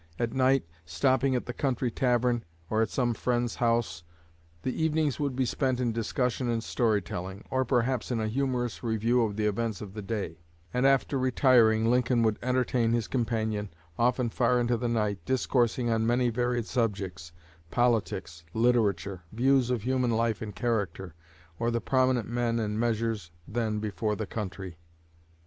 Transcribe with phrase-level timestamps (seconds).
[0.17, 4.01] At night, stopping at the country tavern or at some friend's house,
[4.63, 8.81] the evenings would be spent in discussion and story telling, or perhaps in a humorous
[8.81, 10.39] review of the events of the day;
[10.73, 13.69] and after retiring, Lincoln would entertain his companion,
[13.99, 17.31] often far into the night, discoursing on many varied subjects,
[17.69, 21.13] politics, literature, views of human life and character,
[21.59, 24.77] or the prominent men and measures then before the country.